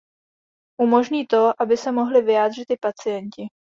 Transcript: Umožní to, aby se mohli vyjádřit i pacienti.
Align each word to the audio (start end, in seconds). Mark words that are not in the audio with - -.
Umožní 0.81 1.25
to, 1.27 1.61
aby 1.61 1.77
se 1.77 1.91
mohli 1.91 2.21
vyjádřit 2.21 2.65
i 2.69 2.77
pacienti. 2.81 3.47